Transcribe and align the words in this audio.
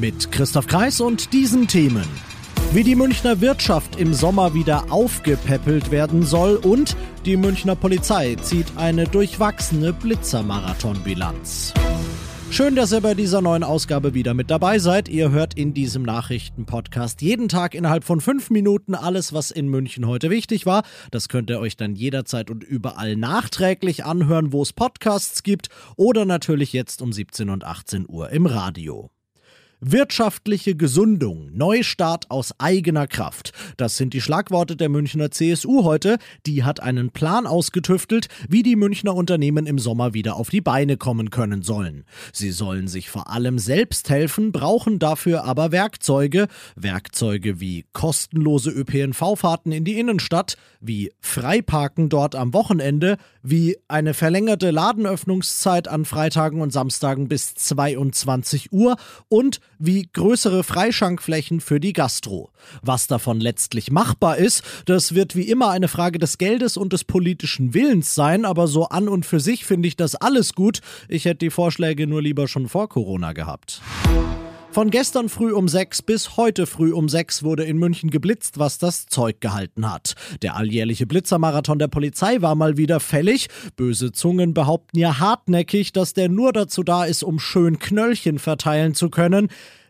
Mit 0.00 0.30
Christoph 0.30 0.68
Kreis 0.68 1.00
und 1.00 1.32
diesen 1.32 1.66
Themen. 1.66 2.04
Wie 2.72 2.84
die 2.84 2.94
Münchner 2.94 3.40
Wirtschaft 3.40 3.98
im 3.98 4.14
Sommer 4.14 4.54
wieder 4.54 4.92
aufgepäppelt 4.92 5.90
werden 5.90 6.22
soll 6.22 6.54
und 6.54 6.96
die 7.24 7.36
Münchner 7.36 7.74
Polizei 7.74 8.36
zieht 8.36 8.66
eine 8.76 9.08
durchwachsene 9.08 9.92
Blitzermarathon-Bilanz. 9.92 11.74
Schön, 12.50 12.76
dass 12.76 12.92
ihr 12.92 13.00
bei 13.00 13.14
dieser 13.14 13.40
neuen 13.42 13.64
Ausgabe 13.64 14.14
wieder 14.14 14.34
mit 14.34 14.52
dabei 14.52 14.78
seid. 14.78 15.08
Ihr 15.08 15.32
hört 15.32 15.54
in 15.54 15.74
diesem 15.74 16.04
Nachrichtenpodcast 16.04 17.20
jeden 17.20 17.48
Tag 17.48 17.74
innerhalb 17.74 18.04
von 18.04 18.20
fünf 18.20 18.50
Minuten 18.50 18.94
alles, 18.94 19.32
was 19.32 19.50
in 19.50 19.66
München 19.66 20.06
heute 20.06 20.30
wichtig 20.30 20.64
war. 20.64 20.84
Das 21.10 21.28
könnt 21.28 21.50
ihr 21.50 21.58
euch 21.58 21.76
dann 21.76 21.96
jederzeit 21.96 22.50
und 22.50 22.62
überall 22.62 23.16
nachträglich 23.16 24.04
anhören, 24.04 24.52
wo 24.52 24.62
es 24.62 24.72
Podcasts 24.72 25.42
gibt 25.42 25.70
oder 25.96 26.24
natürlich 26.24 26.72
jetzt 26.72 27.02
um 27.02 27.12
17 27.12 27.50
und 27.50 27.64
18 27.64 28.06
Uhr 28.08 28.30
im 28.30 28.46
Radio. 28.46 29.10
Wirtschaftliche 29.80 30.74
Gesundung, 30.74 31.50
Neustart 31.52 32.32
aus 32.32 32.52
eigener 32.58 33.06
Kraft. 33.06 33.52
Das 33.76 33.96
sind 33.96 34.12
die 34.12 34.20
Schlagworte 34.20 34.74
der 34.74 34.88
Münchner 34.88 35.30
CSU 35.30 35.84
heute. 35.84 36.18
Die 36.46 36.64
hat 36.64 36.80
einen 36.80 37.10
Plan 37.10 37.46
ausgetüftelt, 37.46 38.26
wie 38.48 38.64
die 38.64 38.74
Münchner 38.74 39.14
Unternehmen 39.14 39.66
im 39.66 39.78
Sommer 39.78 40.14
wieder 40.14 40.34
auf 40.34 40.50
die 40.50 40.60
Beine 40.60 40.96
kommen 40.96 41.30
können 41.30 41.62
sollen. 41.62 42.04
Sie 42.32 42.50
sollen 42.50 42.88
sich 42.88 43.08
vor 43.08 43.30
allem 43.30 43.60
selbst 43.60 44.10
helfen, 44.10 44.50
brauchen 44.50 44.98
dafür 44.98 45.44
aber 45.44 45.70
Werkzeuge. 45.70 46.48
Werkzeuge 46.74 47.60
wie 47.60 47.84
kostenlose 47.92 48.70
ÖPNV-Fahrten 48.70 49.70
in 49.70 49.84
die 49.84 50.00
Innenstadt, 50.00 50.56
wie 50.80 51.12
Freiparken 51.20 52.08
dort 52.08 52.34
am 52.34 52.52
Wochenende, 52.52 53.16
wie 53.44 53.76
eine 53.86 54.12
verlängerte 54.12 54.72
Ladenöffnungszeit 54.72 55.86
an 55.86 56.04
Freitagen 56.04 56.62
und 56.62 56.72
Samstagen 56.72 57.28
bis 57.28 57.54
22 57.54 58.72
Uhr 58.72 58.96
und 59.28 59.60
wie 59.78 60.08
größere 60.12 60.64
Freischankflächen 60.64 61.60
für 61.60 61.80
die 61.80 61.92
Gastro. 61.92 62.50
Was 62.82 63.06
davon 63.06 63.40
letztlich 63.40 63.90
machbar 63.90 64.36
ist, 64.36 64.62
das 64.86 65.14
wird 65.14 65.36
wie 65.36 65.48
immer 65.48 65.70
eine 65.70 65.88
Frage 65.88 66.18
des 66.18 66.38
Geldes 66.38 66.76
und 66.76 66.92
des 66.92 67.04
politischen 67.04 67.74
Willens 67.74 68.14
sein, 68.14 68.44
aber 68.44 68.66
so 68.66 68.88
an 68.88 69.08
und 69.08 69.24
für 69.24 69.40
sich 69.40 69.64
finde 69.64 69.88
ich 69.88 69.96
das 69.96 70.14
alles 70.14 70.54
gut. 70.54 70.80
Ich 71.08 71.24
hätte 71.24 71.38
die 71.38 71.50
Vorschläge 71.50 72.06
nur 72.06 72.22
lieber 72.22 72.48
schon 72.48 72.68
vor 72.68 72.88
Corona 72.88 73.32
gehabt. 73.32 73.80
Von 74.78 74.90
gestern 74.90 75.28
früh 75.28 75.52
um 75.52 75.66
sechs 75.66 76.02
bis 76.02 76.36
heute 76.36 76.64
früh 76.64 76.92
um 76.92 77.08
sechs 77.08 77.42
wurde 77.42 77.64
in 77.64 77.78
München 77.78 78.10
geblitzt, 78.10 78.60
was 78.60 78.78
das 78.78 79.06
Zeug 79.06 79.40
gehalten 79.40 79.90
hat. 79.90 80.14
Der 80.40 80.54
alljährliche 80.54 81.04
Blitzermarathon 81.04 81.80
der 81.80 81.88
Polizei 81.88 82.42
war 82.42 82.54
mal 82.54 82.76
wieder 82.76 83.00
fällig. 83.00 83.48
Böse 83.74 84.12
Zungen 84.12 84.54
behaupten 84.54 84.96
ja 84.96 85.18
hartnäckig, 85.18 85.90
dass 85.92 86.14
der 86.14 86.28
nur 86.28 86.52
dazu 86.52 86.84
da 86.84 87.04
ist, 87.04 87.24
um 87.24 87.40
schön 87.40 87.80
Knöllchen 87.80 88.38
verteilen 88.38 88.94
zu 88.94 89.10
können. 89.10 89.48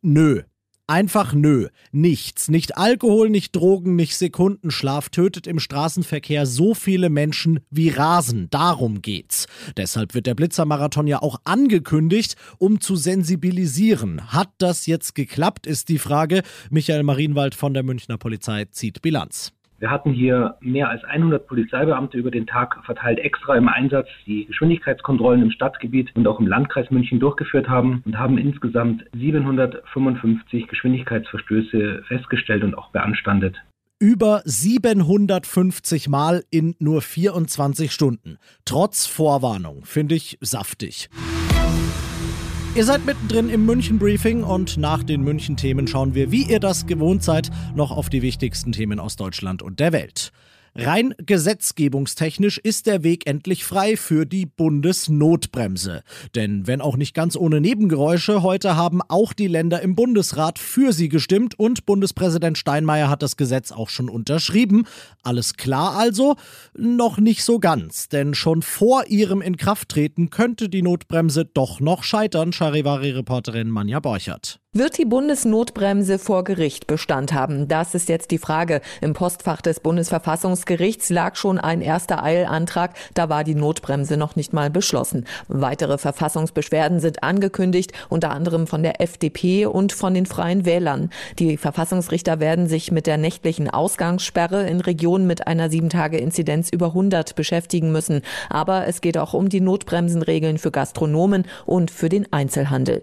Nö, 0.00 0.44
Einfach 0.90 1.34
nö. 1.34 1.68
Nichts. 1.92 2.48
Nicht 2.48 2.76
Alkohol, 2.76 3.30
nicht 3.30 3.54
Drogen, 3.54 3.94
nicht 3.94 4.16
Sekundenschlaf 4.16 5.08
tötet 5.08 5.46
im 5.46 5.60
Straßenverkehr 5.60 6.46
so 6.46 6.74
viele 6.74 7.10
Menschen 7.10 7.60
wie 7.70 7.90
Rasen. 7.90 8.48
Darum 8.50 9.00
geht's. 9.00 9.46
Deshalb 9.76 10.14
wird 10.14 10.26
der 10.26 10.34
Blitzermarathon 10.34 11.06
ja 11.06 11.22
auch 11.22 11.36
angekündigt, 11.44 12.34
um 12.58 12.80
zu 12.80 12.96
sensibilisieren. 12.96 14.32
Hat 14.32 14.50
das 14.58 14.86
jetzt 14.86 15.14
geklappt, 15.14 15.64
ist 15.64 15.90
die 15.90 15.98
Frage. 15.98 16.42
Michael 16.70 17.04
Marienwald 17.04 17.54
von 17.54 17.72
der 17.72 17.84
Münchner 17.84 18.18
Polizei 18.18 18.64
zieht 18.64 19.00
Bilanz. 19.00 19.52
Wir 19.80 19.90
hatten 19.90 20.12
hier 20.12 20.56
mehr 20.60 20.90
als 20.90 21.02
100 21.04 21.46
Polizeibeamte 21.46 22.18
über 22.18 22.30
den 22.30 22.46
Tag 22.46 22.84
verteilt 22.84 23.18
extra 23.18 23.56
im 23.56 23.66
Einsatz, 23.66 24.08
die 24.26 24.44
Geschwindigkeitskontrollen 24.44 25.42
im 25.42 25.50
Stadtgebiet 25.50 26.14
und 26.14 26.28
auch 26.28 26.38
im 26.38 26.46
Landkreis 26.46 26.90
München 26.90 27.18
durchgeführt 27.18 27.66
haben 27.66 28.02
und 28.04 28.18
haben 28.18 28.36
insgesamt 28.36 29.04
755 29.16 30.68
Geschwindigkeitsverstöße 30.68 32.02
festgestellt 32.06 32.62
und 32.62 32.76
auch 32.76 32.90
beanstandet 32.90 33.56
über 34.02 34.40
750 34.46 36.08
Mal 36.08 36.42
in 36.48 36.74
nur 36.78 37.02
24 37.02 37.92
Stunden. 37.92 38.38
Trotz 38.64 39.04
Vorwarnung. 39.04 39.84
Finde 39.84 40.14
ich 40.14 40.38
saftig. 40.40 41.10
Ihr 42.76 42.84
seid 42.84 43.04
mittendrin 43.04 43.48
im 43.50 43.66
München-Briefing 43.66 44.44
und 44.44 44.76
nach 44.76 45.02
den 45.02 45.22
München-Themen 45.22 45.88
schauen 45.88 46.14
wir, 46.14 46.30
wie 46.30 46.44
ihr 46.44 46.60
das 46.60 46.86
gewohnt 46.86 47.24
seid, 47.24 47.50
noch 47.74 47.90
auf 47.90 48.08
die 48.08 48.22
wichtigsten 48.22 48.70
Themen 48.70 49.00
aus 49.00 49.16
Deutschland 49.16 49.60
und 49.60 49.80
der 49.80 49.92
Welt. 49.92 50.30
Rein 50.74 51.14
gesetzgebungstechnisch 51.18 52.58
ist 52.58 52.86
der 52.86 53.02
Weg 53.02 53.26
endlich 53.26 53.64
frei 53.64 53.96
für 53.96 54.24
die 54.24 54.46
Bundesnotbremse. 54.46 56.02
Denn 56.34 56.66
wenn 56.66 56.80
auch 56.80 56.96
nicht 56.96 57.12
ganz 57.12 57.36
ohne 57.36 57.60
Nebengeräusche, 57.60 58.42
heute 58.42 58.76
haben 58.76 59.00
auch 59.08 59.32
die 59.32 59.48
Länder 59.48 59.82
im 59.82 59.96
Bundesrat 59.96 60.58
für 60.58 60.92
sie 60.92 61.08
gestimmt 61.08 61.58
und 61.58 61.86
Bundespräsident 61.86 62.56
Steinmeier 62.56 63.10
hat 63.10 63.22
das 63.22 63.36
Gesetz 63.36 63.72
auch 63.72 63.88
schon 63.88 64.08
unterschrieben. 64.08 64.84
Alles 65.22 65.54
klar 65.54 65.96
also? 65.96 66.36
Noch 66.76 67.18
nicht 67.18 67.42
so 67.44 67.58
ganz, 67.58 68.08
denn 68.08 68.34
schon 68.34 68.62
vor 68.62 69.06
ihrem 69.08 69.42
Inkrafttreten 69.42 70.30
könnte 70.30 70.68
die 70.68 70.82
Notbremse 70.82 71.44
doch 71.44 71.80
noch 71.80 72.04
scheitern, 72.04 72.52
Charivari-Reporterin 72.52 73.68
Manja 73.68 73.98
Borchert. 74.00 74.60
Wird 74.72 74.98
die 74.98 75.04
Bundesnotbremse 75.04 76.20
vor 76.20 76.44
Gericht 76.44 76.86
Bestand 76.86 77.32
haben? 77.32 77.66
Das 77.66 77.96
ist 77.96 78.08
jetzt 78.08 78.30
die 78.30 78.38
Frage. 78.38 78.82
Im 79.00 79.14
Postfach 79.14 79.62
des 79.62 79.80
Bundesverfassungsgerichts 79.80 81.10
lag 81.10 81.34
schon 81.34 81.58
ein 81.58 81.80
erster 81.80 82.22
Eilantrag. 82.22 82.94
Da 83.14 83.28
war 83.28 83.42
die 83.42 83.56
Notbremse 83.56 84.16
noch 84.16 84.36
nicht 84.36 84.52
mal 84.52 84.70
beschlossen. 84.70 85.24
Weitere 85.48 85.98
Verfassungsbeschwerden 85.98 87.00
sind 87.00 87.24
angekündigt, 87.24 87.92
unter 88.08 88.30
anderem 88.30 88.68
von 88.68 88.84
der 88.84 89.00
FDP 89.00 89.66
und 89.66 89.92
von 89.92 90.14
den 90.14 90.24
Freien 90.24 90.64
Wählern. 90.64 91.10
Die 91.40 91.56
Verfassungsrichter 91.56 92.38
werden 92.38 92.68
sich 92.68 92.92
mit 92.92 93.08
der 93.08 93.18
nächtlichen 93.18 93.68
Ausgangssperre 93.68 94.68
in 94.68 94.80
Regionen 94.80 95.26
mit 95.26 95.48
einer 95.48 95.68
Sieben-Tage-Inzidenz 95.68 96.70
über 96.70 96.86
100 96.86 97.34
beschäftigen 97.34 97.90
müssen. 97.90 98.22
Aber 98.48 98.86
es 98.86 99.00
geht 99.00 99.18
auch 99.18 99.34
um 99.34 99.48
die 99.48 99.60
Notbremsenregeln 99.60 100.58
für 100.58 100.70
Gastronomen 100.70 101.46
und 101.66 101.90
für 101.90 102.08
den 102.08 102.32
Einzelhandel. 102.32 103.02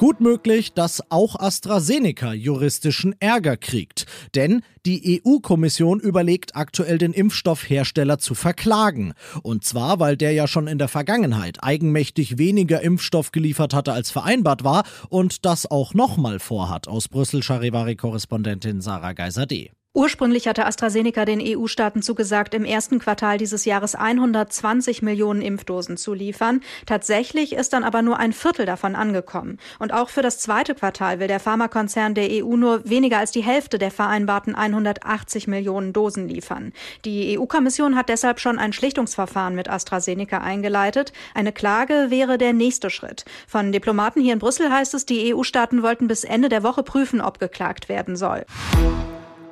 Gut 0.00 0.22
möglich, 0.22 0.72
dass 0.72 1.02
auch 1.10 1.38
AstraZeneca 1.38 2.32
juristischen 2.32 3.14
Ärger 3.20 3.58
kriegt. 3.58 4.06
Denn 4.34 4.62
die 4.86 5.20
EU-Kommission 5.22 6.00
überlegt 6.00 6.56
aktuell 6.56 6.96
den 6.96 7.12
Impfstoffhersteller 7.12 8.16
zu 8.16 8.34
verklagen. 8.34 9.12
Und 9.42 9.62
zwar, 9.64 10.00
weil 10.00 10.16
der 10.16 10.32
ja 10.32 10.48
schon 10.48 10.68
in 10.68 10.78
der 10.78 10.88
Vergangenheit 10.88 11.62
eigenmächtig 11.62 12.38
weniger 12.38 12.80
Impfstoff 12.80 13.30
geliefert 13.30 13.74
hatte, 13.74 13.92
als 13.92 14.10
vereinbart 14.10 14.64
war 14.64 14.84
und 15.10 15.44
das 15.44 15.70
auch 15.70 15.92
nochmal 15.92 16.38
vorhat. 16.38 16.88
Aus 16.88 17.08
Brüssel 17.08 17.42
Charivari-Korrespondentin 17.42 18.80
Sarah 18.80 19.12
Geiser-D. 19.12 19.70
Ursprünglich 19.92 20.46
hatte 20.46 20.66
AstraZeneca 20.66 21.24
den 21.24 21.42
EU-Staaten 21.42 22.00
zugesagt, 22.00 22.54
im 22.54 22.64
ersten 22.64 23.00
Quartal 23.00 23.38
dieses 23.38 23.64
Jahres 23.64 23.96
120 23.96 25.02
Millionen 25.02 25.42
Impfdosen 25.42 25.96
zu 25.96 26.14
liefern. 26.14 26.60
Tatsächlich 26.86 27.54
ist 27.54 27.72
dann 27.72 27.82
aber 27.82 28.00
nur 28.00 28.20
ein 28.20 28.32
Viertel 28.32 28.66
davon 28.66 28.94
angekommen. 28.94 29.58
Und 29.80 29.92
auch 29.92 30.08
für 30.08 30.22
das 30.22 30.38
zweite 30.38 30.76
Quartal 30.76 31.18
will 31.18 31.26
der 31.26 31.40
Pharmakonzern 31.40 32.14
der 32.14 32.28
EU 32.30 32.54
nur 32.54 32.88
weniger 32.88 33.18
als 33.18 33.32
die 33.32 33.42
Hälfte 33.42 33.78
der 33.78 33.90
vereinbarten 33.90 34.54
180 34.54 35.48
Millionen 35.48 35.92
Dosen 35.92 36.28
liefern. 36.28 36.72
Die 37.04 37.36
EU-Kommission 37.36 37.96
hat 37.96 38.10
deshalb 38.10 38.38
schon 38.38 38.60
ein 38.60 38.72
Schlichtungsverfahren 38.72 39.56
mit 39.56 39.68
AstraZeneca 39.68 40.38
eingeleitet. 40.38 41.12
Eine 41.34 41.50
Klage 41.50 42.06
wäre 42.10 42.38
der 42.38 42.52
nächste 42.52 42.90
Schritt. 42.90 43.24
Von 43.48 43.72
Diplomaten 43.72 44.20
hier 44.20 44.34
in 44.34 44.38
Brüssel 44.38 44.70
heißt 44.70 44.94
es, 44.94 45.04
die 45.04 45.34
EU-Staaten 45.34 45.82
wollten 45.82 46.06
bis 46.06 46.22
Ende 46.22 46.48
der 46.48 46.62
Woche 46.62 46.84
prüfen, 46.84 47.20
ob 47.20 47.40
geklagt 47.40 47.88
werden 47.88 48.14
soll. 48.14 48.46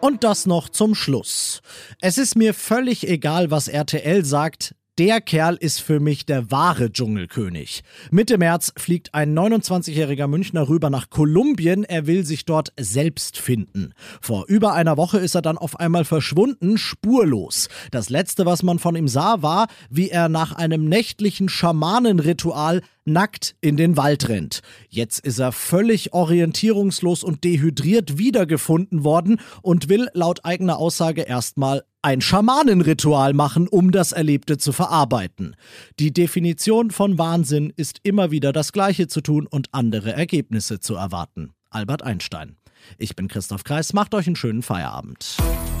Und 0.00 0.22
das 0.22 0.46
noch 0.46 0.68
zum 0.68 0.94
Schluss. 0.94 1.60
Es 2.00 2.18
ist 2.18 2.36
mir 2.36 2.54
völlig 2.54 3.08
egal, 3.08 3.50
was 3.50 3.66
RTL 3.66 4.24
sagt. 4.24 4.74
Der 4.98 5.20
Kerl 5.20 5.54
ist 5.54 5.80
für 5.80 6.00
mich 6.00 6.26
der 6.26 6.50
wahre 6.50 6.90
Dschungelkönig. 6.90 7.82
Mitte 8.10 8.36
März 8.36 8.72
fliegt 8.76 9.14
ein 9.14 9.36
29-jähriger 9.36 10.26
Münchner 10.26 10.68
rüber 10.68 10.90
nach 10.90 11.08
Kolumbien. 11.08 11.84
Er 11.84 12.08
will 12.08 12.24
sich 12.24 12.44
dort 12.44 12.72
selbst 12.78 13.38
finden. 13.38 13.92
Vor 14.20 14.46
über 14.48 14.72
einer 14.74 14.96
Woche 14.96 15.18
ist 15.18 15.36
er 15.36 15.42
dann 15.42 15.56
auf 15.56 15.78
einmal 15.78 16.04
verschwunden, 16.04 16.78
spurlos. 16.78 17.68
Das 17.92 18.08
letzte, 18.08 18.44
was 18.44 18.64
man 18.64 18.80
von 18.80 18.96
ihm 18.96 19.06
sah, 19.06 19.40
war, 19.40 19.68
wie 19.88 20.10
er 20.10 20.28
nach 20.28 20.52
einem 20.52 20.88
nächtlichen 20.88 21.48
Schamanenritual 21.48 22.82
nackt 23.08 23.56
in 23.60 23.76
den 23.76 23.96
Wald 23.96 24.28
rennt. 24.28 24.60
Jetzt 24.88 25.20
ist 25.20 25.38
er 25.38 25.52
völlig 25.52 26.12
orientierungslos 26.12 27.24
und 27.24 27.42
dehydriert 27.44 28.18
wiedergefunden 28.18 29.04
worden 29.04 29.40
und 29.62 29.88
will 29.88 30.08
laut 30.14 30.44
eigener 30.44 30.78
Aussage 30.78 31.22
erstmal 31.22 31.82
ein 32.02 32.20
Schamanenritual 32.20 33.34
machen, 33.34 33.66
um 33.66 33.90
das 33.90 34.12
Erlebte 34.12 34.56
zu 34.56 34.72
verarbeiten. 34.72 35.56
Die 35.98 36.12
Definition 36.12 36.90
von 36.90 37.18
Wahnsinn 37.18 37.72
ist 37.74 38.00
immer 38.04 38.30
wieder 38.30 38.52
das 38.52 38.72
Gleiche 38.72 39.08
zu 39.08 39.20
tun 39.20 39.46
und 39.46 39.68
andere 39.72 40.12
Ergebnisse 40.12 40.80
zu 40.80 40.94
erwarten. 40.94 41.50
Albert 41.70 42.02
Einstein. 42.02 42.56
Ich 42.96 43.16
bin 43.16 43.28
Christoph 43.28 43.64
Kreis, 43.64 43.92
macht 43.92 44.14
euch 44.14 44.26
einen 44.26 44.36
schönen 44.36 44.62
Feierabend. 44.62 45.36